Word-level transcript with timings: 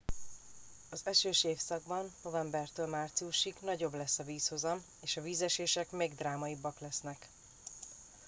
az 0.89 1.01
esős 1.03 1.43
évszakban 1.43 2.11
novembertől 2.23 2.87
márciusig 2.87 3.55
nagyobb 3.61 3.93
lesz 3.93 4.19
a 4.19 4.23
vízhozam 4.23 4.83
és 5.01 5.17
a 5.17 5.21
vízesések 5.21 5.91
még 5.91 6.15
drámaibbak 6.15 6.79
lesznek 6.79 7.29